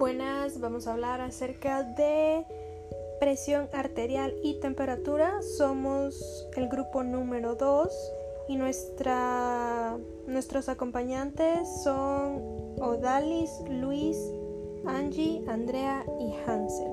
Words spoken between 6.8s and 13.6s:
número 2 y nuestra, nuestros acompañantes son Odalis,